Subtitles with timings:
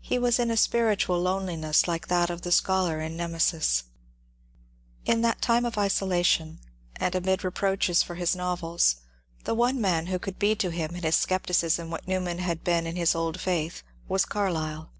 [0.00, 3.82] He was in a spiritual loneliness like that of the scholar in" Nemesis."
[5.04, 6.60] In that time of isolation,
[6.94, 8.98] and amid reproaches for his novels,
[9.42, 12.62] the one man who could be to him in his scep ticism what Newman had
[12.62, 14.92] been in his old faith was Carlyle.